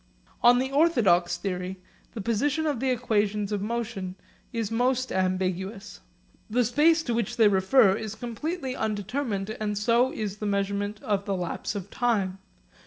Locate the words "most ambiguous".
4.71-5.99